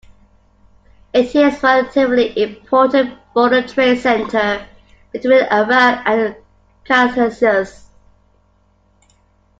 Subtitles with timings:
[1.13, 4.67] It is a relatively important border trade center
[5.11, 6.37] between Iran and the
[6.87, 7.87] Caucasus.